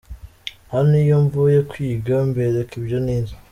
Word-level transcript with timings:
Hano 0.73 0.93
iyo 1.03 1.15
mvuye 1.23 1.59
kwiga 1.71 2.15
mbereka 2.29 2.71
ibyo 2.79 2.97
nize. 3.05 3.35